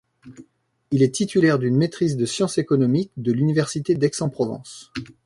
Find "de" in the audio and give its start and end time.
2.17-2.25, 3.17-3.31